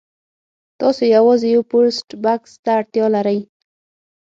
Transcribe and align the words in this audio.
تاسو 0.79 1.01
یوازې 1.15 1.47
یو 1.55 1.63
پوسټ 1.71 2.07
بکس 2.23 2.51
ته 2.63 2.69
اړتیا 2.79 3.05
لرئ 3.15 3.39